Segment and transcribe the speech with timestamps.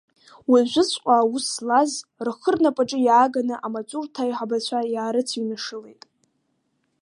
[0.51, 1.91] Уажәыҵәҟьа аус злаз,
[2.25, 6.01] рхы рнапаҿы иааганы, амаҵурҭа аиҳабацәа иаарыцыҩнашылеит.